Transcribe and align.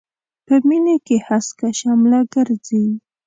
په 0.45 0.55
مينې 0.67 0.95
کې 1.05 1.17
هسکه 1.27 1.67
شمله 1.79 2.19
ګرځي. 2.33 2.85